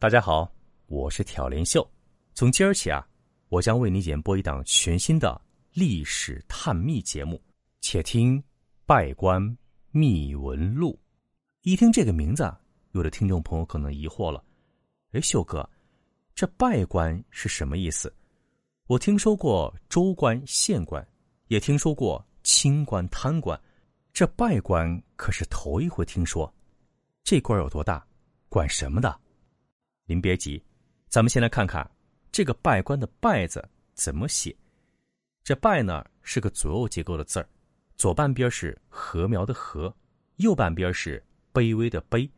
[0.00, 0.50] 大家好，
[0.86, 1.86] 我是挑帘秀。
[2.32, 3.06] 从今儿起啊，
[3.50, 5.38] 我将为你演播一档全新的
[5.74, 7.38] 历史探秘节目。
[7.82, 8.40] 且听
[8.86, 9.58] 《拜官
[9.90, 10.92] 秘闻录》。
[11.64, 12.50] 一听这个名字，
[12.92, 14.42] 有的听众朋友可能疑惑了
[15.12, 15.68] ：“哎，秀哥，
[16.34, 18.10] 这拜官是什么意思？
[18.86, 21.06] 我听说过州官、县官，
[21.48, 23.60] 也听说过清官、贪官，
[24.14, 26.50] 这拜官可是头一回听说。
[27.22, 28.02] 这官有多大？
[28.48, 29.14] 管什么的？”
[30.10, 30.60] 您别急，
[31.08, 31.88] 咱们先来看看
[32.32, 34.52] 这个“拜官”的“拜”字怎么写。
[35.44, 37.48] 这“拜”呢是个左右结构的字儿，
[37.96, 39.94] 左半边是禾苗的“禾”，
[40.38, 42.28] 右半边是卑微的“卑”。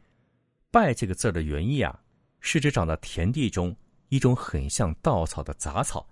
[0.70, 1.98] 拜这个字的原意啊，
[2.40, 3.74] 是指长在田地中
[4.10, 6.06] 一种很像稻草的杂草。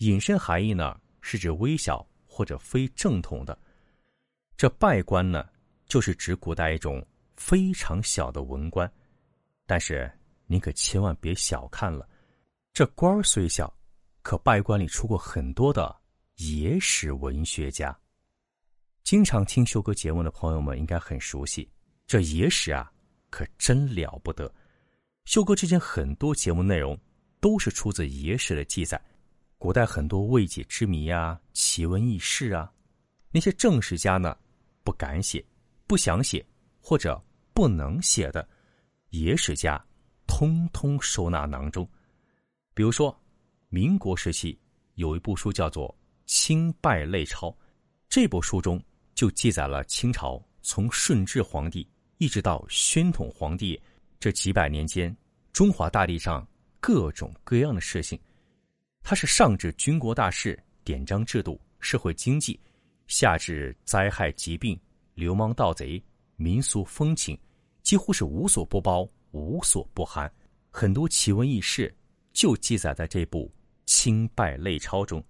[0.00, 3.58] 引申含义呢，是指微小或者非正统的。
[4.54, 5.48] 这拜官呢，
[5.86, 7.02] 就是指古代一种
[7.38, 8.92] 非常小的文官，
[9.64, 10.12] 但是。
[10.50, 12.08] 您可千万别小看了，
[12.72, 13.72] 这官儿虽小，
[14.20, 15.96] 可拜官里出过很多的
[16.38, 17.96] 野史文学家。
[19.04, 21.70] 经常听修哥节目的朋友们应该很熟悉，
[22.04, 22.90] 这野史啊，
[23.30, 24.52] 可真了不得。
[25.24, 26.98] 修哥之前很多节目内容
[27.38, 29.00] 都是出自野史的记载，
[29.56, 32.68] 古代很多未解之谜啊、奇闻异事啊，
[33.30, 34.36] 那些正史家呢
[34.82, 35.46] 不敢写、
[35.86, 36.44] 不想写
[36.80, 37.22] 或者
[37.54, 38.48] 不能写的，
[39.10, 39.80] 野史家。
[40.30, 41.86] 通通收纳囊中。
[42.72, 43.14] 比如说，
[43.68, 44.56] 民国时期
[44.94, 45.88] 有一部书叫做
[46.24, 47.48] 《清拜类钞》，
[48.08, 48.80] 这部书中
[49.12, 51.86] 就记载了清朝从顺治皇帝
[52.18, 53.78] 一直到宣统皇帝
[54.20, 55.14] 这几百年间，
[55.52, 56.46] 中华大地上
[56.78, 58.18] 各种各样的事情。
[59.02, 62.58] 它是上至军国大事、典章制度、社会经济，
[63.08, 64.78] 下至灾害疾病、
[65.14, 66.00] 流氓盗贼、
[66.36, 67.36] 民俗风情，
[67.82, 69.08] 几乎是无所不包。
[69.32, 70.32] 无所不含，
[70.70, 71.94] 很多奇闻异事
[72.32, 73.46] 就记载在这部
[73.86, 75.22] 《清拜类钞》中。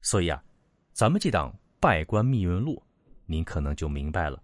[0.00, 0.42] 所以啊，
[0.92, 2.74] 咱们这档《拜官秘闻录》，
[3.26, 4.42] 您可能就明白了。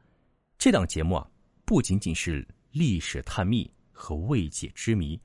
[0.58, 1.30] 这档节目啊，
[1.64, 5.20] 不仅仅是历史探秘和未解之谜，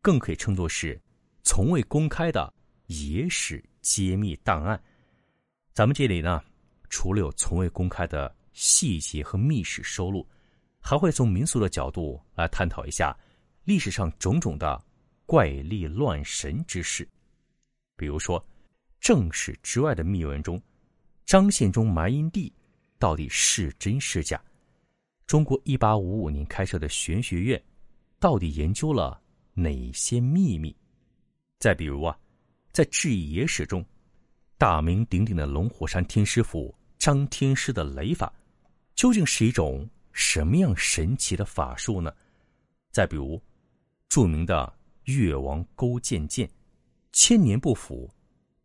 [0.00, 1.00] 更可以称作是
[1.42, 2.52] 从未公开的
[2.86, 4.80] 野史揭秘档案。
[5.72, 6.42] 咱们这里呢，
[6.88, 10.26] 除了有从未公开的细节和秘史收录。
[10.88, 13.14] 还会从民俗的角度来探讨一下
[13.64, 14.82] 历史上种种的
[15.26, 17.06] 怪力乱神之事，
[17.94, 18.42] 比如说
[18.98, 20.58] 正史之外的秘闻中，
[21.26, 22.50] 张献忠埋阴地
[22.98, 24.42] 到底是真是假？
[25.26, 27.62] 中国一八五五年开设的玄学院
[28.18, 29.20] 到底研究了
[29.52, 30.74] 哪些秘密？
[31.58, 32.18] 再比如啊，
[32.72, 33.84] 在志异野史中，
[34.56, 38.32] 大名鼎鼎的龙虎山天师府张天师的雷法，
[38.94, 39.86] 究竟是一种？
[40.18, 42.12] 什么样神奇的法术呢？
[42.90, 43.40] 再比如，
[44.08, 46.50] 著名的越王勾践剑，
[47.12, 48.10] 千年不腐，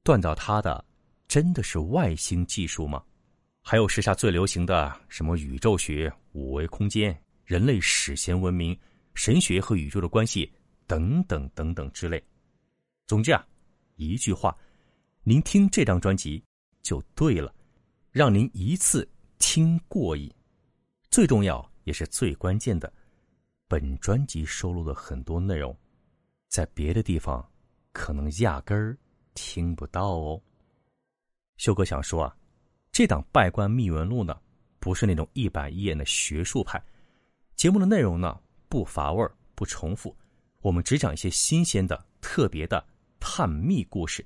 [0.03, 0.83] 锻造它的
[1.27, 3.03] 真的是外星技术吗？
[3.61, 7.15] 还有时下最流行的什么宇宙学、五维空间、
[7.45, 8.75] 人类史前文明、
[9.13, 10.51] 神学和宇宙的关系
[10.87, 12.21] 等等等等之类。
[13.05, 13.45] 总之啊，
[13.95, 14.57] 一句话，
[15.21, 16.43] 您听这张专辑
[16.81, 17.53] 就对了，
[18.09, 20.33] 让您一次听过瘾。
[21.13, 22.91] 最重要也是最关键的，
[23.67, 25.77] 本专辑收录的很多内容，
[26.47, 27.47] 在别的地方
[27.91, 28.97] 可能压根儿
[29.35, 30.41] 听不到哦。
[31.57, 32.35] 修哥想说啊，
[32.91, 34.35] 这档《拜官秘闻录》呢，
[34.79, 36.83] 不是那种一板一眼的学术派，
[37.55, 40.17] 节目的内容呢不乏味儿不重复，
[40.61, 42.83] 我们只讲一些新鲜的、特别的
[43.19, 44.25] 探秘故事，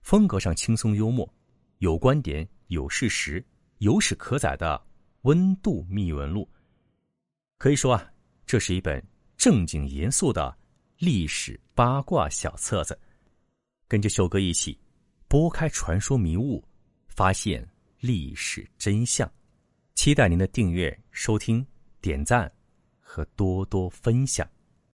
[0.00, 1.32] 风格上轻松幽默，
[1.78, 3.40] 有观点、有事实、
[3.78, 4.85] 有史可载的。
[5.26, 6.48] 温度秘闻录，
[7.58, 8.12] 可以说啊，
[8.46, 9.04] 这是一本
[9.36, 10.56] 正经严肃的
[10.98, 12.96] 历史八卦小册子。
[13.88, 14.78] 跟着秀哥一起
[15.26, 16.64] 拨开传说迷雾，
[17.08, 19.28] 发现历史真相。
[19.96, 21.66] 期待您的订阅、收听、
[22.00, 22.50] 点赞
[23.00, 24.48] 和多多分享。